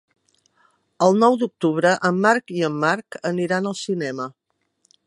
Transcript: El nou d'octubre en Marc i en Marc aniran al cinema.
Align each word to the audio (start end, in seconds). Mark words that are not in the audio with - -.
El 1.07 1.19
nou 1.23 1.37
d'octubre 1.43 1.91
en 2.11 2.19
Marc 2.25 2.55
i 2.57 2.65
en 2.71 2.81
Marc 2.87 3.21
aniran 3.33 3.71
al 3.75 3.79
cinema. 3.83 4.31